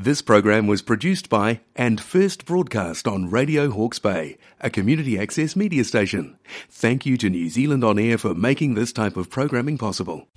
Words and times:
This 0.00 0.22
program 0.22 0.68
was 0.68 0.80
produced 0.80 1.28
by 1.28 1.58
and 1.74 2.00
first 2.00 2.46
broadcast 2.46 3.08
on 3.08 3.30
Radio 3.30 3.68
Hawke's 3.68 3.98
Bay, 3.98 4.38
a 4.60 4.70
community 4.70 5.18
access 5.18 5.56
media 5.56 5.82
station. 5.82 6.38
Thank 6.70 7.04
you 7.04 7.16
to 7.16 7.28
New 7.28 7.48
Zealand 7.48 7.82
On 7.82 7.98
Air 7.98 8.16
for 8.16 8.32
making 8.32 8.74
this 8.74 8.92
type 8.92 9.16
of 9.16 9.28
programming 9.28 9.76
possible. 9.76 10.28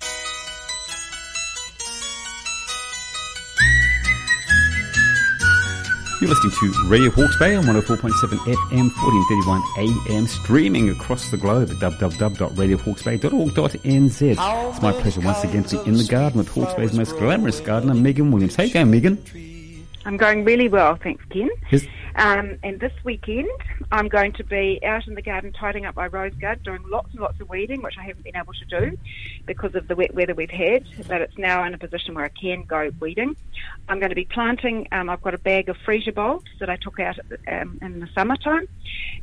You're 6.20 6.30
listening 6.30 6.54
to 6.58 6.72
Radio 6.88 7.12
Hawke's 7.12 7.36
Bay 7.36 7.54
on 7.54 7.62
104.7 7.62 8.38
FM, 8.38 8.90
1431 9.00 9.62
AM, 10.10 10.26
streaming 10.26 10.90
across 10.90 11.30
the 11.30 11.36
globe 11.36 11.70
at 11.70 11.76
www.radiohawksbay.org.nz. 11.76 14.72
It's 14.72 14.82
my 14.82 14.92
pleasure 14.92 15.20
once 15.20 15.44
again 15.44 15.62
to 15.62 15.80
be 15.84 15.88
in 15.88 15.98
the 15.98 16.06
garden 16.10 16.38
with 16.38 16.48
Hawke's 16.48 16.74
Bay's 16.74 16.98
most 16.98 17.16
glamorous 17.16 17.60
gardener, 17.60 17.94
Megan 17.94 18.32
Williams. 18.32 18.58
You 18.58 18.72
going, 18.72 18.90
Megan? 18.90 19.51
I'm 20.04 20.16
going 20.16 20.44
really 20.44 20.68
well, 20.68 20.96
thanks, 20.96 21.24
Ken. 21.30 21.48
Yes. 21.70 21.86
Um, 22.16 22.58
and 22.62 22.80
this 22.80 22.92
weekend, 23.04 23.48
I'm 23.90 24.08
going 24.08 24.32
to 24.32 24.44
be 24.44 24.80
out 24.84 25.06
in 25.06 25.14
the 25.14 25.22
garden 25.22 25.52
tidying 25.52 25.86
up 25.86 25.96
my 25.96 26.08
rose 26.08 26.34
garden, 26.34 26.62
doing 26.64 26.82
lots 26.88 27.08
and 27.12 27.20
lots 27.20 27.40
of 27.40 27.48
weeding, 27.48 27.82
which 27.82 27.94
I 27.98 28.02
haven't 28.02 28.24
been 28.24 28.36
able 28.36 28.52
to 28.52 28.64
do 28.64 28.98
because 29.46 29.74
of 29.74 29.88
the 29.88 29.94
wet 29.94 30.14
weather 30.14 30.34
we've 30.34 30.50
had. 30.50 30.84
But 31.06 31.20
it's 31.22 31.38
now 31.38 31.64
in 31.64 31.72
a 31.72 31.78
position 31.78 32.14
where 32.14 32.24
I 32.24 32.28
can 32.28 32.64
go 32.64 32.90
weeding. 33.00 33.36
I'm 33.88 33.98
going 33.98 34.10
to 34.10 34.16
be 34.16 34.24
planting. 34.24 34.88
Um, 34.92 35.08
I've 35.08 35.22
got 35.22 35.34
a 35.34 35.38
bag 35.38 35.68
of 35.68 35.76
freesia 35.86 36.14
bulbs 36.14 36.50
that 36.58 36.68
I 36.68 36.76
took 36.76 36.98
out 36.98 37.18
um, 37.48 37.78
in 37.80 38.00
the 38.00 38.08
summertime, 38.14 38.68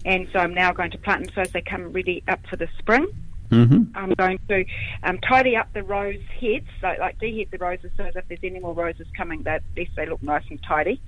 and 0.05 0.27
so 0.31 0.39
I'm 0.39 0.53
now 0.53 0.71
going 0.71 0.91
to 0.91 0.97
plant 0.97 1.25
them 1.25 1.33
so 1.35 1.41
as 1.41 1.51
they 1.51 1.61
come 1.61 1.91
ready 1.91 2.23
up 2.27 2.39
for 2.47 2.55
the 2.55 2.69
spring. 2.79 3.07
Mm-hmm. 3.51 3.95
I'm 3.95 4.13
going 4.13 4.39
to 4.49 4.65
um, 5.03 5.17
tidy 5.19 5.55
up 5.55 5.71
the 5.73 5.83
rose 5.83 6.21
heads, 6.39 6.67
so 6.81 6.93
like 6.99 7.19
dehead 7.19 7.47
the 7.51 7.57
roses 7.57 7.91
so 7.97 8.03
as 8.03 8.15
if 8.15 8.27
there's 8.27 8.39
any 8.43 8.59
more 8.59 8.73
roses 8.73 9.07
coming, 9.17 9.43
that 9.43 9.55
at 9.55 9.77
least 9.77 9.91
they 9.95 10.05
look 10.05 10.21
nice 10.21 10.43
and 10.49 10.61
tidy. 10.63 11.01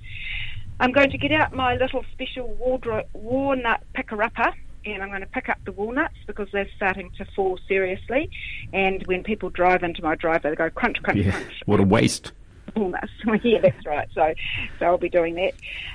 I'm 0.80 0.92
going 0.92 1.10
to 1.10 1.18
get 1.18 1.30
out 1.32 1.54
my 1.54 1.76
little 1.76 2.04
special 2.12 2.56
wardro- 2.60 3.06
walnut 3.12 3.82
picker-upper 3.94 4.52
and 4.84 5.02
I'm 5.02 5.10
going 5.10 5.20
to 5.20 5.26
pick 5.26 5.48
up 5.48 5.58
the 5.64 5.70
walnuts 5.72 6.16
because 6.26 6.48
they're 6.52 6.68
starting 6.76 7.10
to 7.18 7.24
fall 7.36 7.58
seriously. 7.68 8.30
And 8.72 9.06
when 9.06 9.22
people 9.22 9.48
drive 9.50 9.84
into 9.84 10.02
my 10.02 10.16
driveway, 10.16 10.50
they 10.50 10.56
go 10.56 10.70
crunch, 10.70 11.00
crunch, 11.02 11.20
Yeah. 11.20 11.30
crunch 11.30 11.62
What 11.66 11.78
a 11.78 11.84
waste. 11.84 12.32
walnuts. 12.76 13.12
yeah, 13.42 13.60
that's 13.60 13.86
right. 13.86 14.08
So, 14.14 14.34
so 14.78 14.86
I'll 14.86 14.98
be 14.98 15.08
doing 15.08 15.34
that. 15.34 15.52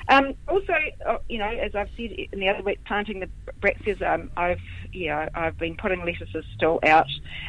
Um, 0.09 0.33
also, 0.47 0.73
uh, 1.05 1.17
you 1.29 1.39
know, 1.39 1.49
as 1.49 1.75
I've 1.75 1.89
said 1.97 2.11
in 2.31 2.39
the 2.39 2.49
other 2.49 2.63
week, 2.63 2.79
planting 2.85 3.19
the 3.19 3.29
brassicas, 3.61 4.01
um, 4.01 4.29
I've 4.37 4.61
yeah, 4.93 5.29
I've 5.35 5.57
been 5.57 5.75
putting 5.75 6.03
lettuces 6.03 6.45
still 6.55 6.79
out. 6.83 7.07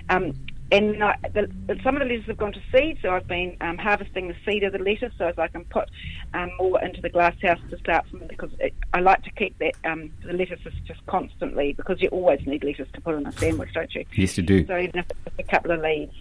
Um, 0.08 0.34
and 0.70 1.02
I, 1.02 1.16
the, 1.32 1.48
some 1.82 1.96
of 1.96 2.00
the 2.00 2.04
lettuces 2.04 2.26
have 2.26 2.36
gone 2.36 2.52
to 2.52 2.60
seed, 2.72 2.98
so 3.00 3.10
I've 3.10 3.26
been 3.26 3.56
um, 3.62 3.78
harvesting 3.78 4.28
the 4.28 4.36
seed 4.44 4.64
of 4.64 4.72
the 4.72 4.78
lettuce 4.78 5.14
so 5.16 5.26
as 5.26 5.38
I 5.38 5.48
can 5.48 5.64
put 5.64 5.88
um, 6.34 6.50
more 6.58 6.82
into 6.82 7.00
the 7.00 7.08
glass 7.08 7.34
house 7.40 7.58
to 7.70 7.78
start 7.78 8.06
from 8.10 8.26
because 8.26 8.50
it, 8.58 8.74
I 8.92 9.00
like 9.00 9.22
to 9.22 9.30
keep 9.30 9.58
that 9.58 9.74
um, 9.84 10.10
the 10.26 10.34
lettuces 10.34 10.74
just 10.86 11.04
constantly 11.06 11.72
because 11.72 12.02
you 12.02 12.08
always 12.08 12.40
need 12.46 12.64
lettuce 12.64 12.88
to 12.92 13.00
put 13.00 13.14
in 13.14 13.26
a 13.26 13.32
sandwich, 13.32 13.72
don't 13.72 13.94
you? 13.94 14.04
Yes, 14.14 14.36
you 14.36 14.44
do. 14.44 14.66
So 14.66 14.76
even 14.76 14.98
if 14.98 15.06
it's 15.26 15.38
a 15.38 15.42
couple 15.42 15.70
of 15.70 15.80
leaves. 15.80 16.12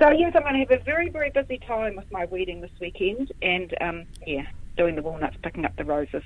So 0.00 0.10
yes, 0.10 0.32
I'm 0.34 0.42
going 0.42 0.54
to 0.54 0.60
have 0.60 0.80
a 0.80 0.82
very, 0.82 1.08
very 1.08 1.30
busy 1.30 1.58
time 1.58 1.94
with 1.94 2.10
my 2.10 2.24
weeding 2.24 2.60
this 2.60 2.70
weekend, 2.80 3.32
and 3.42 3.74
um, 3.80 4.06
yeah, 4.26 4.46
doing 4.76 4.96
the 4.96 5.02
walnuts, 5.02 5.36
picking 5.42 5.64
up 5.64 5.76
the 5.76 5.84
roses. 5.84 6.22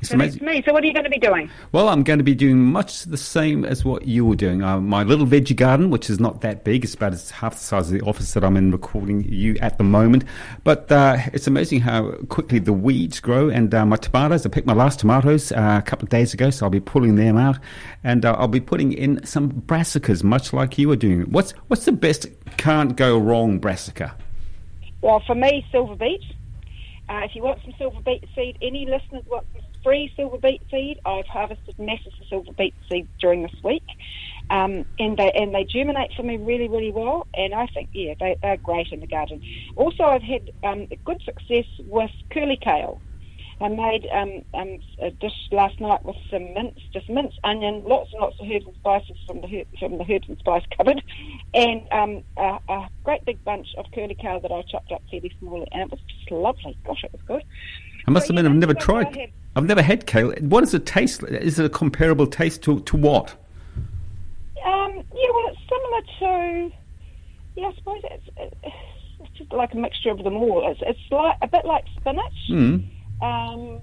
It's 0.00 0.10
amazing. 0.12 0.44
me. 0.44 0.62
So 0.64 0.72
what 0.72 0.82
are 0.82 0.86
you 0.86 0.94
going 0.94 1.04
to 1.04 1.10
be 1.10 1.18
doing? 1.18 1.50
Well, 1.72 1.88
I'm 1.88 2.02
going 2.02 2.18
to 2.18 2.24
be 2.24 2.34
doing 2.34 2.58
much 2.58 3.04
the 3.04 3.18
same 3.18 3.64
as 3.64 3.84
what 3.84 4.06
you 4.06 4.24
were 4.24 4.36
doing. 4.36 4.62
Uh, 4.62 4.80
my 4.80 5.02
little 5.02 5.26
veggie 5.26 5.54
garden, 5.54 5.90
which 5.90 6.08
is 6.08 6.18
not 6.18 6.40
that 6.40 6.64
big, 6.64 6.84
it's 6.84 6.94
about 6.94 7.12
half 7.30 7.54
the 7.54 7.60
size 7.60 7.92
of 7.92 7.98
the 7.98 8.04
office 8.06 8.32
that 8.32 8.42
I'm 8.42 8.56
in 8.56 8.70
recording 8.70 9.24
you 9.28 9.56
at 9.60 9.76
the 9.76 9.84
moment. 9.84 10.24
But 10.64 10.90
uh, 10.90 11.18
it's 11.34 11.46
amazing 11.46 11.80
how 11.80 12.12
quickly 12.28 12.58
the 12.58 12.72
weeds 12.72 13.20
grow. 13.20 13.50
And 13.50 13.74
uh, 13.74 13.84
my 13.84 13.96
tomatoes, 13.96 14.46
I 14.46 14.48
picked 14.48 14.66
my 14.66 14.72
last 14.72 15.00
tomatoes 15.00 15.52
uh, 15.52 15.76
a 15.78 15.82
couple 15.82 16.04
of 16.04 16.10
days 16.10 16.32
ago, 16.32 16.48
so 16.50 16.66
I'll 16.66 16.70
be 16.70 16.80
pulling 16.80 17.16
them 17.16 17.36
out. 17.36 17.58
And 18.02 18.24
uh, 18.24 18.34
I'll 18.38 18.48
be 18.48 18.60
putting 18.60 18.92
in 18.92 19.24
some 19.26 19.50
brassicas, 19.50 20.24
much 20.24 20.54
like 20.54 20.78
you 20.78 20.88
were 20.88 20.96
doing. 20.96 21.22
What's 21.30 21.52
what's 21.68 21.84
the 21.84 21.92
best 21.92 22.26
can't 22.56 22.96
go 22.96 23.18
wrong 23.18 23.58
brassica? 23.58 24.16
Well, 25.02 25.22
for 25.26 25.34
me, 25.34 25.66
silver 25.70 25.96
beet. 25.96 26.22
Uh, 27.08 27.20
if 27.24 27.34
you 27.34 27.42
want 27.42 27.60
some 27.62 27.74
silver 27.76 28.00
beet 28.02 28.24
seed, 28.34 28.56
any 28.62 28.86
listeners 28.86 29.24
want 29.26 29.46
some 29.52 29.62
free 29.82 30.12
silver 30.16 30.38
beet 30.38 30.62
seed? 30.70 31.00
I've 31.04 31.26
harvested 31.26 31.78
masses 31.78 32.12
of 32.20 32.26
silver 32.28 32.52
beet 32.52 32.74
seed 32.88 33.08
during 33.20 33.42
this 33.42 33.54
week, 33.62 33.84
um, 34.50 34.84
and 34.98 35.16
they 35.16 35.30
and 35.32 35.54
they 35.54 35.64
germinate 35.64 36.12
for 36.14 36.22
me 36.22 36.36
really, 36.36 36.68
really 36.68 36.92
well. 36.92 37.26
And 37.34 37.54
I 37.54 37.66
think, 37.66 37.90
yeah, 37.92 38.14
they, 38.18 38.36
they're 38.42 38.56
great 38.56 38.92
in 38.92 39.00
the 39.00 39.06
garden. 39.06 39.42
Also, 39.76 40.04
I've 40.04 40.22
had 40.22 40.50
um, 40.64 40.86
good 41.04 41.22
success 41.22 41.66
with 41.80 42.10
curly 42.30 42.58
kale. 42.60 43.00
I 43.62 43.68
made 43.68 44.08
um, 44.10 44.42
um, 44.54 44.78
a 45.02 45.10
dish 45.10 45.34
last 45.52 45.78
night 45.80 46.02
with 46.02 46.16
some 46.30 46.54
mince, 46.54 46.78
just 46.94 47.10
mince, 47.10 47.34
onion, 47.44 47.82
lots 47.84 48.10
and 48.12 48.22
lots 48.22 48.36
of 48.40 48.46
herbs 48.50 48.64
and 48.64 48.74
spices 48.76 49.16
from 49.26 49.42
the 49.42 49.48
her- 49.48 49.78
from 49.78 49.98
the 49.98 50.04
herbs 50.10 50.28
and 50.28 50.38
spice 50.38 50.62
cupboard, 50.76 51.02
and 51.52 51.82
um, 51.92 52.22
a, 52.38 52.58
a 52.72 52.88
great 53.04 53.22
big 53.26 53.44
bunch 53.44 53.66
of 53.76 53.84
curly 53.94 54.14
kale 54.14 54.40
that 54.40 54.50
I 54.50 54.62
chopped 54.62 54.92
up 54.92 55.02
fairly 55.10 55.30
small, 55.38 55.66
and 55.72 55.82
it 55.82 55.90
was 55.90 56.00
just 56.08 56.30
lovely. 56.30 56.76
Gosh, 56.86 57.04
it 57.04 57.12
was 57.12 57.20
good. 57.26 57.42
I 58.06 58.10
must 58.10 58.28
So, 58.28 58.30
admit, 58.30 58.44
yeah, 58.44 58.50
I've 58.50 58.56
never 58.56 58.74
tried. 58.74 59.30
I've 59.56 59.64
never 59.64 59.82
had 59.82 60.06
kale. 60.06 60.32
What 60.40 60.60
does 60.60 60.74
it 60.74 60.86
taste? 60.86 61.22
Is 61.24 61.58
it 61.58 61.66
a 61.66 61.70
comparable 61.70 62.26
taste 62.26 62.62
to, 62.64 62.80
to 62.80 62.96
what? 62.96 63.34
Um, 64.64 64.94
yeah, 64.94 65.30
well, 65.32 65.48
it's 65.48 65.60
similar 65.68 66.02
to, 66.20 66.72
yeah, 67.56 67.66
I 67.68 67.74
suppose 67.74 68.00
it's, 68.04 68.54
it's 69.20 69.38
just 69.38 69.52
like 69.52 69.74
a 69.74 69.76
mixture 69.76 70.10
of 70.10 70.22
them 70.22 70.36
all. 70.36 70.70
It's, 70.70 70.80
it's 70.86 71.00
like 71.10 71.36
a 71.42 71.48
bit 71.48 71.64
like 71.64 71.84
spinach. 71.98 72.48
Mm. 72.50 72.88
Um, 73.22 73.80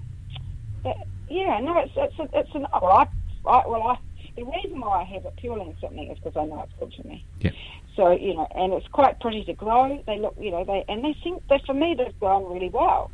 but 0.82 0.96
yeah, 1.28 1.60
no, 1.60 1.78
it's 1.78 1.92
it's 1.96 2.18
a, 2.18 2.28
it's 2.38 2.54
an 2.54 2.66
well, 2.72 2.92
I, 2.92 3.06
I 3.46 3.66
well, 3.66 3.82
I 3.82 3.98
the 4.36 4.44
reason 4.44 4.80
why 4.80 5.00
I 5.00 5.04
have 5.04 5.24
it 5.24 5.34
purely 5.36 5.66
in 5.66 5.76
something 5.80 6.10
is 6.10 6.18
because 6.18 6.36
I 6.36 6.44
know 6.46 6.62
it's 6.62 6.72
good 6.78 6.92
for 7.00 7.06
me. 7.08 7.24
Yeah. 7.40 7.50
So 7.96 8.12
you 8.12 8.34
know, 8.34 8.48
and 8.54 8.72
it's 8.72 8.86
quite 8.88 9.20
pretty 9.20 9.44
to 9.44 9.52
grow. 9.52 10.02
They 10.06 10.18
look, 10.18 10.36
you 10.40 10.50
know, 10.50 10.64
they 10.64 10.84
and 10.88 11.04
they 11.04 11.16
seem 11.22 11.40
they 11.48 11.60
for 11.66 11.74
me 11.74 11.94
they've 11.98 12.18
grown 12.20 12.52
really 12.52 12.68
well. 12.68 13.10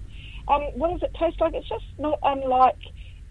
Um, 0.49 0.62
what 0.75 0.91
does 0.93 1.03
it 1.03 1.15
taste 1.19 1.41
like? 1.41 1.55
It's 1.55 1.69
just 1.69 1.84
not 1.99 2.19
unlike, 2.22 2.78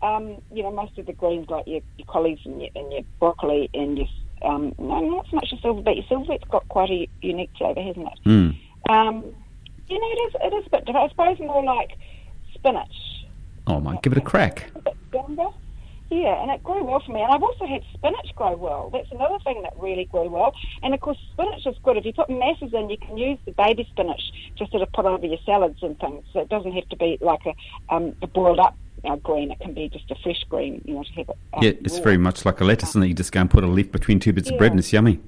um, 0.02 0.38
you 0.52 0.64
know, 0.64 0.72
most 0.72 0.98
of 0.98 1.06
the 1.06 1.14
greens 1.14 1.50
like 1.50 1.68
your, 1.68 1.82
your 1.98 2.08
collies 2.08 2.40
and 2.46 2.62
your, 2.62 2.70
and 2.76 2.92
your 2.92 3.04
broccoli 3.20 3.70
and 3.74 3.98
your 3.98 4.08
um, 4.44 4.76
no, 4.78 5.00
not 5.00 5.26
so 5.30 5.36
much 5.38 5.48
your 5.52 5.62
silver 5.62 5.82
beet. 5.82 5.98
Your 5.98 6.06
silver 6.10 6.26
beet's 6.34 6.44
got 6.52 6.68
quite 6.68 6.90
a 6.90 7.08
unique 7.22 7.52
flavour, 7.58 7.82
hasn't 7.82 8.08
it? 8.08 8.20
Mm. 8.28 8.58
Um, 8.90 9.24
you 9.88 10.00
know, 10.00 10.08
it 10.12 10.20
is 10.28 10.36
it 10.42 10.54
is 10.56 10.66
a 10.68 10.70
bit 10.70 10.86
different. 10.86 11.06
I 11.06 11.10
suppose 11.10 11.40
more 11.40 11.64
like 11.64 11.92
spinach 12.54 12.92
Oh, 13.68 13.80
might 13.80 14.02
give 14.02 14.12
it 14.12 14.18
a 14.18 14.22
crack. 14.22 14.70
a 14.76 14.80
bit 14.80 14.98
younger. 15.14 15.48
Yeah, 16.14 16.42
and 16.44 16.52
it 16.52 16.64
grew 16.64 16.84
well 16.84 17.00
for 17.04 17.12
me. 17.12 17.22
And 17.22 17.34
I've 17.34 17.42
also 17.42 17.66
had 17.66 17.82
spinach 17.94 18.36
grow 18.36 18.56
well. 18.56 18.92
That's 18.94 19.12
another 19.12 19.40
thing 19.44 19.64
that 19.64 19.74
really 19.80 20.06
grew 20.06 20.30
well. 20.30 20.54
And 20.84 20.94
of 20.94 21.00
course, 21.00 21.18
spinach 21.34 21.66
is 21.66 21.76
good. 21.84 21.98
If 21.98 22.06
you 22.06 22.14
put 22.14 22.30
masses 22.30 22.72
in, 22.72 22.90
you 22.92 22.98
can 22.98 23.18
use 23.18 23.40
the 23.46 23.52
baby 23.54 23.88
spinach 23.92 24.22
to 24.58 24.68
sort 24.68 24.84
of 24.84 24.92
put 24.94 25.06
over 25.06 25.26
your 25.26 25.40
salads 25.44 25.82
and 25.82 26.00
things. 26.00 26.24
So 26.32 26.42
it 26.42 26.50
doesn't 26.50 26.72
have 26.74 26.88
to 26.90 26.96
be 26.98 27.18
like 27.20 27.42
a, 27.48 27.54
um, 27.94 28.16
a 28.22 28.28
boiled 28.28 28.60
up 28.60 28.78
uh, 29.04 29.16
green. 29.16 29.50
It 29.50 29.60
can 29.60 29.74
be 29.74 29.90
just 29.90 30.12
a 30.12 30.16
fresh 30.22 30.44
green, 30.50 30.84
you 30.86 30.94
know, 30.94 31.04
to 31.04 31.10
have 31.14 31.30
it. 31.30 31.38
Um, 31.54 31.64
Yeah, 31.64 31.72
it's 31.84 31.98
raw. 31.98 32.04
very 32.04 32.18
much 32.20 32.46
like 32.46 32.62
a 32.62 32.64
lettuce, 32.64 32.94
and 32.94 33.04
you 33.08 33.16
just 33.16 33.32
go 33.32 33.42
and 33.42 33.50
put 33.50 33.64
a 33.64 33.68
leaf 33.68 33.92
between 33.92 34.20
two 34.20 34.34
bits 34.34 34.52
of 34.52 34.58
bread, 34.60 34.72
and 34.72 34.80
it's 34.80 34.94
yummy. 34.94 35.20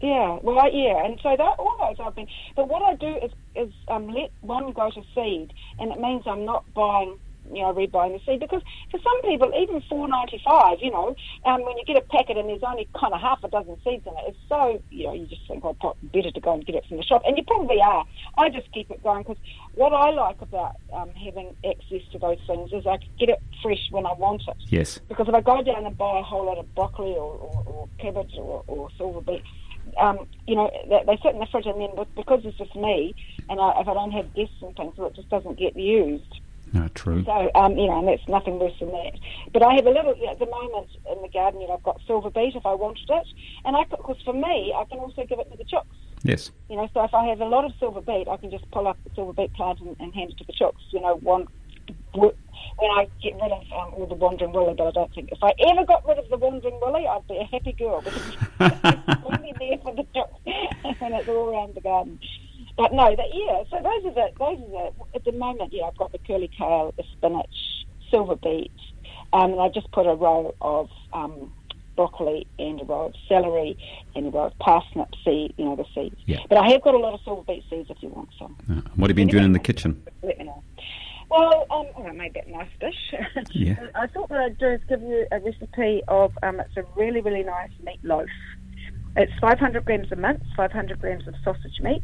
Yeah, 0.00 0.38
well, 0.42 0.58
I- 0.58 0.68
yeah, 0.72 1.04
and 1.04 1.20
so 1.22 1.36
that 1.36 1.54
all 1.58 1.76
those 1.78 2.04
I've 2.04 2.14
been. 2.16 2.26
But 2.56 2.68
what 2.68 2.82
I 2.82 2.94
do 2.96 3.14
is 3.22 3.30
is 3.54 3.72
um, 3.88 4.08
let 4.08 4.30
one 4.40 4.72
go 4.72 4.90
to 4.90 5.02
seed, 5.14 5.52
and 5.78 5.92
it 5.92 6.00
means 6.00 6.22
I'm 6.26 6.44
not 6.46 6.64
buying, 6.74 7.18
you 7.54 7.62
know, 7.62 7.72
rebuying 7.72 8.12
the 8.12 8.20
seed 8.24 8.40
because 8.40 8.62
for 8.90 8.98
some 8.98 9.22
people, 9.22 9.52
even 9.56 9.82
four 9.88 10.08
ninety 10.08 10.40
five, 10.44 10.78
you 10.80 10.90
know, 10.90 11.14
um, 11.44 11.64
when 11.64 11.76
you 11.76 11.84
get 11.86 11.96
a 11.96 12.02
packet 12.02 12.36
and 12.36 12.48
there's 12.48 12.62
only 12.62 12.88
kind 12.98 13.12
of 13.12 13.20
half 13.20 13.42
a 13.44 13.48
dozen 13.48 13.76
seeds 13.84 14.06
in 14.06 14.12
it, 14.12 14.24
it's 14.28 14.38
so 14.48 14.82
you 14.90 15.06
know 15.06 15.14
you 15.14 15.26
just 15.26 15.46
think, 15.48 15.64
oh, 15.64 15.74
pro- 15.74 15.96
better 16.02 16.30
to 16.30 16.40
go 16.40 16.54
and 16.54 16.66
get 16.66 16.74
it 16.74 16.84
from 16.86 16.96
the 16.96 17.02
shop, 17.02 17.22
and 17.26 17.36
you 17.36 17.44
probably 17.44 17.80
are. 17.80 18.04
I 18.38 18.48
just 18.50 18.70
keep 18.72 18.90
it 18.90 19.02
going 19.02 19.22
because 19.22 19.38
what 19.74 19.92
I 19.92 20.10
like 20.10 20.40
about 20.40 20.76
um, 20.92 21.10
having 21.10 21.54
access 21.68 22.02
to 22.12 22.18
those 22.18 22.38
things 22.46 22.72
is 22.72 22.86
I 22.86 22.98
can 22.98 23.08
get 23.18 23.28
it 23.28 23.42
fresh 23.62 23.88
when 23.90 24.06
I 24.06 24.12
want 24.12 24.42
it. 24.48 24.56
Yes. 24.68 25.00
Because 25.08 25.28
if 25.28 25.34
I 25.34 25.40
go 25.40 25.62
down 25.62 25.86
and 25.86 25.96
buy 25.96 26.18
a 26.18 26.22
whole 26.22 26.46
lot 26.46 26.58
of 26.58 26.74
broccoli 26.74 27.12
or, 27.12 27.34
or, 27.34 27.62
or 27.66 27.88
cabbage 27.98 28.34
or, 28.36 28.64
or 28.66 28.88
silver 28.96 29.20
beet, 29.20 29.42
um, 29.98 30.26
you 30.46 30.54
know, 30.54 30.70
they, 30.88 31.02
they 31.06 31.18
sit 31.22 31.34
in 31.34 31.40
the 31.40 31.46
fridge 31.46 31.66
and 31.66 31.80
then 31.80 32.06
because 32.16 32.40
it's 32.44 32.56
just 32.58 32.74
me, 32.76 33.14
and 33.48 33.60
I, 33.60 33.80
if 33.80 33.88
I 33.88 33.94
don't 33.94 34.12
have 34.12 34.32
guests 34.34 34.54
and 34.62 34.74
things, 34.76 34.94
well, 34.96 35.08
it 35.08 35.14
just 35.14 35.28
doesn't 35.28 35.58
get 35.58 35.76
used. 35.76 36.40
No, 36.72 36.88
true. 36.88 37.22
So, 37.24 37.50
um, 37.54 37.76
you 37.76 37.86
know, 37.86 37.98
and 37.98 38.08
that's 38.08 38.26
nothing 38.28 38.58
worse 38.58 38.72
than 38.80 38.90
that. 38.92 39.12
But 39.52 39.62
I 39.62 39.74
have 39.74 39.86
a 39.86 39.90
little, 39.90 40.14
at 40.30 40.38
the 40.38 40.46
moment 40.46 40.88
in 41.10 41.20
the 41.20 41.28
garden, 41.28 41.60
you 41.60 41.68
know, 41.68 41.74
I've 41.74 41.82
got 41.82 42.00
silver 42.06 42.30
beet 42.30 42.56
if 42.56 42.64
I 42.64 42.74
wanted 42.74 43.08
it. 43.10 43.26
And 43.64 43.76
I, 43.76 43.84
because 43.84 44.16
for 44.24 44.32
me, 44.32 44.74
I 44.74 44.84
can 44.84 44.98
also 44.98 45.24
give 45.26 45.38
it 45.38 45.50
to 45.50 45.56
the 45.56 45.64
chooks. 45.64 45.96
Yes. 46.22 46.50
You 46.70 46.76
know, 46.76 46.88
so 46.94 47.04
if 47.04 47.12
I 47.12 47.26
have 47.26 47.40
a 47.40 47.46
lot 47.46 47.64
of 47.64 47.72
silver 47.78 48.00
beet, 48.00 48.26
I 48.28 48.36
can 48.38 48.50
just 48.50 48.70
pull 48.70 48.88
up 48.88 48.96
the 49.04 49.10
silver 49.14 49.34
beet 49.34 49.52
plant 49.52 49.80
and, 49.80 49.96
and 50.00 50.14
hand 50.14 50.30
it 50.30 50.38
to 50.38 50.44
the 50.44 50.52
chooks. 50.54 50.80
You 50.90 51.00
know, 51.00 51.16
one 51.16 51.46
when 52.14 52.90
I 52.90 53.08
get 53.22 53.34
rid 53.34 53.52
of 53.52 53.62
um, 53.72 53.94
all 53.94 54.06
the 54.06 54.14
wandering 54.14 54.52
willy. 54.52 54.74
But 54.76 54.88
I 54.88 54.90
don't 54.92 55.14
think 55.14 55.30
if 55.32 55.42
I 55.42 55.52
ever 55.68 55.84
got 55.84 56.06
rid 56.06 56.18
of 56.18 56.28
the 56.28 56.36
wandering 56.36 56.78
willy, 56.80 57.06
I'd 57.06 57.26
be 57.28 57.36
a 57.36 57.44
happy 57.44 57.72
girl 57.72 58.02
because 58.02 58.36
it's 58.60 59.22
only 59.24 59.54
there 59.58 59.78
for 59.82 59.94
the 59.94 60.04
chooks 60.14 60.40
and 61.00 61.14
it's 61.14 61.28
all 61.28 61.50
around 61.50 61.74
the 61.74 61.80
garden. 61.80 62.18
But 62.76 62.92
no, 62.92 63.14
that, 63.14 63.26
yeah. 63.32 63.62
So 63.70 63.76
those 63.76 64.10
are 64.10 64.14
the 64.14 64.28
those 64.38 64.58
are 64.58 64.70
the 64.70 64.92
at 65.14 65.24
the 65.24 65.32
moment. 65.32 65.72
Yeah, 65.72 65.84
I've 65.84 65.96
got 65.96 66.12
the 66.12 66.18
curly 66.18 66.48
kale, 66.48 66.94
the 66.96 67.04
spinach, 67.12 67.86
silver 68.10 68.36
beet, 68.36 68.72
um, 69.32 69.52
and 69.52 69.60
I 69.60 69.68
just 69.68 69.90
put 69.92 70.06
a 70.06 70.14
row 70.14 70.54
of 70.60 70.88
um, 71.12 71.52
broccoli 71.96 72.46
and 72.58 72.80
a 72.80 72.84
row 72.84 73.06
of 73.06 73.14
celery 73.28 73.76
and 74.14 74.26
a 74.26 74.30
row 74.30 74.46
of 74.46 74.58
parsnip 74.58 75.08
seed. 75.24 75.54
You 75.56 75.66
know 75.66 75.76
the 75.76 75.86
seeds. 75.94 76.16
Yeah. 76.26 76.38
But 76.48 76.58
I 76.58 76.70
have 76.70 76.82
got 76.82 76.94
a 76.94 76.98
lot 76.98 77.14
of 77.14 77.20
silver 77.24 77.42
beet 77.42 77.64
seeds 77.68 77.90
if 77.90 78.02
you 78.02 78.08
want 78.08 78.30
some. 78.38 78.56
Uh, 78.70 78.88
what 78.96 79.10
have 79.10 79.18
you 79.18 79.24
been 79.26 79.32
doing 79.32 79.44
in 79.44 79.52
the 79.52 79.58
kitchen? 79.58 80.02
Let 80.22 80.38
me 80.38 80.44
know. 80.44 80.62
Well, 81.30 81.66
um, 81.70 81.86
oh, 81.96 82.04
I 82.04 82.12
made 82.12 82.34
that 82.34 82.48
nice 82.48 82.68
dish. 82.78 83.14
Yeah. 83.52 83.76
I 83.94 84.06
thought 84.06 84.28
what 84.28 84.40
I'd 84.40 84.58
do 84.58 84.68
is 84.68 84.80
give 84.88 85.00
you 85.00 85.26
a 85.32 85.40
recipe 85.40 86.02
of 86.08 86.32
um, 86.42 86.60
it's 86.60 86.76
a 86.76 86.84
really 86.96 87.20
really 87.20 87.42
nice 87.42 87.70
meatloaf. 87.84 88.28
It's 89.16 89.32
500 89.40 89.84
grams 89.84 90.10
of 90.10 90.18
mince, 90.18 90.42
500 90.56 90.98
grams 90.98 91.28
of 91.28 91.34
sausage 91.44 91.80
meat, 91.80 92.02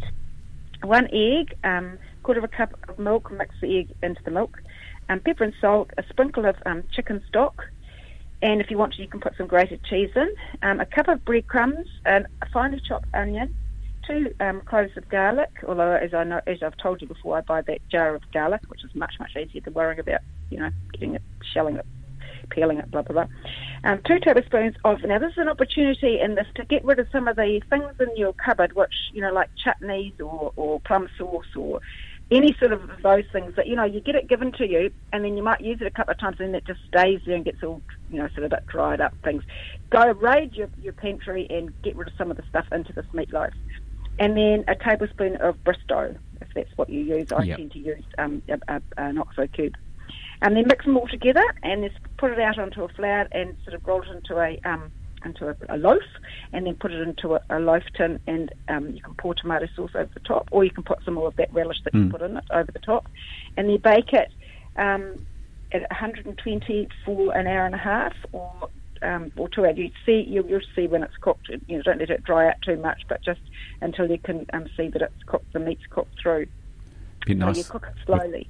one 0.83 1.09
egg, 1.13 1.55
um, 1.65 1.99
quarter 2.23 2.39
of 2.39 2.45
a 2.45 2.49
cup 2.49 2.75
of 2.89 2.99
milk, 2.99 3.31
mix 3.31 3.55
the 3.61 3.79
egg 3.79 3.93
into 4.03 4.21
the 4.25 4.31
milk, 4.31 4.59
um, 5.09 5.21
pepper 5.21 5.45
and 5.45 5.55
salt, 5.61 5.91
a 5.99 6.05
sprinkle 6.09 6.47
of 6.47 6.57
um, 6.67 6.85
chicken 6.95 7.23
stock, 7.29 7.65
and 8.41 8.61
if 8.61 8.71
you 8.71 8.79
want 8.79 8.95
to, 8.95 9.03
you 9.03 9.09
can 9.09 9.21
put 9.21 9.37
some 9.37 9.47
grated 9.47 9.83
cheese 9.85 10.11
in, 10.15 10.29
um, 10.63 10.81
a 10.81 10.87
cup 10.87 11.09
of 11.09 11.25
breadcrumbs, 11.25 11.87
and 12.05 12.27
a 12.43 12.49
finely 12.51 12.81
chopped 12.87 13.09
onion, 13.15 13.55
two 14.07 14.33
um, 14.41 14.61
cloves 14.61 14.97
of 14.97 15.09
garlic. 15.09 15.51
Although, 15.67 15.93
as 15.93 16.15
I 16.15 16.25
know, 16.25 16.41
as 16.47 16.63
I've 16.63 16.77
told 16.77 17.03
you 17.03 17.09
before, 17.09 17.39
I 17.39 17.41
buy 17.41 17.63
that 17.63 17.81
jar 17.91 18.15
of 18.15 18.23
garlic, 18.33 18.61
which 18.69 18.85
is 18.85 18.95
much 18.95 19.15
much 19.19 19.37
easier 19.37 19.61
than 19.61 19.75
worrying 19.75 19.99
about, 19.99 20.21
you 20.51 20.59
know, 20.59 20.71
getting 20.93 21.15
it, 21.15 21.23
shelling 21.53 21.77
it, 21.77 21.87
peeling 22.51 22.79
it, 22.79 22.91
blah 22.91 23.03
blah 23.03 23.25
blah. 23.25 23.27
Um, 23.85 24.01
two 24.07 24.19
tablespoons 24.21 24.75
of 24.85 25.03
now. 25.05 25.19
This 25.19 25.33
is 25.33 25.39
an 25.39 25.49
opportunity 25.49 26.19
in 26.21 26.35
this 26.35 26.47
to 26.57 26.65
get 26.65 26.85
rid 26.85 26.99
of 26.99 27.07
some 27.13 27.29
of 27.29 27.37
the 27.37 27.61
things 27.71 27.95
in 28.01 28.17
your 28.17 28.33
cupboard, 28.35 28.75
which 28.75 28.95
you 29.13 29.21
know, 29.23 29.33
like 29.33 29.51
chutneys 29.65 30.19
or, 30.21 30.53
or 30.57 30.81
plum 30.81 31.09
sauce 31.17 31.47
or 31.57 31.81
any 32.31 32.55
sort 32.59 32.73
of 32.73 32.83
those 33.03 33.25
things 33.33 33.55
that 33.57 33.67
you 33.67 33.77
know 33.77 33.85
you 33.85 34.01
get 34.01 34.15
it 34.15 34.29
given 34.29 34.53
to 34.53 34.67
you, 34.69 34.91
and 35.13 35.25
then 35.25 35.37
you 35.37 35.43
might 35.43 35.61
use 35.61 35.79
it 35.81 35.87
a 35.87 35.91
couple 35.91 36.13
of 36.13 36.19
times, 36.19 36.37
and 36.39 36.49
then 36.49 36.55
it 36.57 36.67
just 36.67 36.81
stays 36.87 37.21
there 37.25 37.37
and 37.37 37.45
gets 37.45 37.63
all 37.63 37.81
you 38.11 38.19
know 38.19 38.29
sort 38.29 38.39
of 38.45 38.53
a 38.53 38.57
bit 38.57 38.67
dried 38.67 39.01
up. 39.01 39.15
Things. 39.25 39.43
Go 39.91 40.13
raid 40.13 40.55
your, 40.55 40.69
your 40.83 40.93
pantry 40.93 41.47
and 41.49 41.73
get 41.83 41.97
rid 41.97 42.09
of 42.09 42.15
some 42.19 42.31
of 42.31 42.37
the 42.37 42.43
stuff 42.49 42.67
into 42.73 42.93
this 42.93 43.07
meatloaf, 43.15 43.53
and 44.19 44.37
then 44.37 44.65
a 44.69 44.75
tablespoon 44.75 45.37
of 45.37 45.57
Bisto, 45.65 46.17
if 46.41 46.49
that's 46.55 46.71
what 46.77 46.91
you 46.91 47.01
use. 47.01 47.33
I 47.33 47.45
Yep. 47.45 47.57
tend 47.57 47.73
to 47.73 47.79
use 47.79 48.05
um, 48.19 48.43
a, 48.49 48.59
a, 48.75 48.83
an 48.99 49.19
Oxo 49.19 49.47
cube. 49.47 49.75
And 50.41 50.57
then 50.57 50.65
mix 50.69 50.85
them 50.85 50.97
all 50.97 51.09
together 51.09 51.43
and 51.63 51.83
just 51.83 51.97
put 52.17 52.33
it 52.33 52.39
out 52.39 52.59
onto 52.59 52.83
a 52.83 52.89
flat 52.89 53.29
and 53.33 53.57
sort 53.65 53.75
of 53.75 53.87
roll 53.87 54.03
it 54.03 54.09
into 54.09 54.41
a 54.41 54.59
um, 54.69 54.91
into 55.25 55.49
a, 55.49 55.57
a 55.69 55.77
loaf 55.77 56.03
and 56.53 56.67
then 56.67 56.75
put 56.77 56.93
it 56.93 57.01
into 57.01 57.35
a, 57.35 57.41
a 57.51 57.59
loaf 57.59 57.83
tin 57.97 58.21
and 58.29 58.53
um, 58.69 58.91
you 58.91 59.01
can 59.03 59.15
pour 59.15 59.35
tomato 59.35 59.67
sauce 59.75 59.91
over 59.95 60.11
the 60.15 60.21
top 60.21 60.49
or 60.53 60.65
you 60.65 60.71
can 60.71 60.85
put 60.85 60.99
some 61.05 61.15
more 61.15 61.27
of 61.27 61.35
that 61.37 61.53
relish 61.53 61.79
that 61.85 61.93
you 61.93 62.03
Mm. 62.03 62.11
put 62.11 62.23
in 62.23 62.37
it 62.37 62.45
over 62.53 62.71
the 62.71 62.79
top 62.79 63.09
and 63.57 63.69
then 63.69 63.79
bake 63.79 64.13
it 64.13 64.29
um, 64.77 65.19
at 65.73 65.83
120 65.91 66.89
for 67.05 67.37
an 67.37 67.47
hour 67.47 67.67
and 67.67 67.75
a 67.75 67.79
half 67.79 68.15
or 68.33 68.51
um, 69.03 69.31
or 69.37 69.49
two 69.49 69.65
hours. 69.65 69.77
You 69.77 69.91
see, 70.05 70.25
you'll, 70.29 70.47
you'll 70.47 70.61
see 70.75 70.87
when 70.87 71.03
it's 71.03 71.17
cooked. 71.21 71.49
You 71.49 71.77
know, 71.77 71.83
don't 71.83 71.99
let 72.01 72.11
it 72.11 72.25
dry 72.25 72.49
out 72.49 72.57
too 72.65 72.77
much, 72.77 73.03
but 73.09 73.23
just 73.25 73.41
until 73.81 74.11
you 74.11 74.19
can 74.19 74.47
um, 74.53 74.67
see 74.77 74.89
that 74.89 75.03
it's 75.03 75.23
cooked, 75.27 75.53
the 75.53 75.61
meat's 75.61 75.83
cooked 75.91 76.15
through. 76.21 76.47
Be 77.27 77.39
So 77.39 77.51
you 77.51 77.65
cook 77.65 77.87
it 77.89 77.95
slowly. 78.07 78.49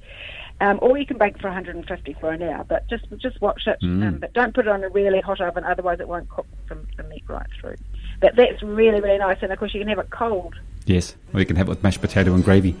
Um, 0.61 0.79
or 0.81 0.97
you 0.97 1.05
can 1.05 1.17
bake 1.17 1.39
for 1.39 1.47
150 1.47 2.17
for 2.19 2.31
an 2.31 2.43
hour, 2.43 2.65
but 2.67 2.87
just 2.89 3.05
just 3.17 3.39
watch 3.41 3.65
it. 3.65 3.79
Mm. 3.81 4.07
Um, 4.07 4.17
but 4.19 4.33
don't 4.33 4.53
put 4.53 4.65
it 4.65 4.69
on 4.69 4.83
a 4.83 4.89
really 4.89 5.21
hot 5.21 5.39
oven, 5.39 5.63
otherwise 5.63 5.99
it 5.99 6.07
won't 6.07 6.29
cook 6.29 6.47
the, 6.67 6.77
the 6.97 7.03
meat 7.03 7.23
right 7.27 7.47
through. 7.61 7.75
But 8.19 8.35
that's 8.35 8.61
really 8.61 8.99
really 8.99 9.19
nice, 9.19 9.37
and 9.41 9.53
of 9.53 9.59
course 9.59 9.73
you 9.73 9.79
can 9.79 9.87
have 9.87 9.99
it 9.99 10.09
cold. 10.09 10.55
Yes, 10.85 11.15
or 11.33 11.39
you 11.39 11.45
can 11.45 11.55
have 11.55 11.67
it 11.67 11.69
with 11.69 11.83
mashed 11.83 12.01
potato 12.01 12.33
and 12.33 12.43
gravy. 12.43 12.75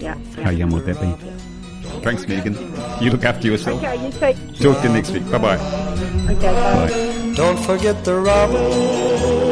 Yeah. 0.00 0.18
How 0.42 0.50
yum 0.50 0.70
would 0.70 0.84
that 0.86 1.00
be? 1.00 1.12
Thanks, 2.00 2.26
Megan. 2.26 2.54
You 3.00 3.10
look 3.10 3.24
after 3.24 3.46
yourself. 3.46 3.82
Okay, 3.82 4.04
you 4.04 4.12
take. 4.12 4.36
Talk 4.58 4.80
to 4.82 4.88
you 4.88 4.94
next 4.94 5.10
week. 5.10 5.30
Bye 5.30 5.38
bye. 5.38 5.56
Okay, 6.30 6.34
bye. 6.34 6.88
Bye. 6.88 7.32
Don't 7.36 7.58
forget 7.64 8.04
the 8.04 8.16
robin. 8.16 9.51